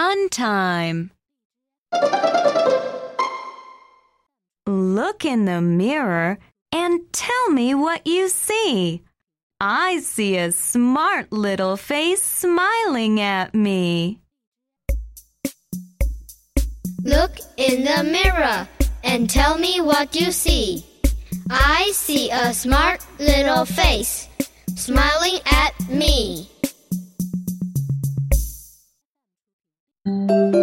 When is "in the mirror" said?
5.26-6.38, 17.58-18.68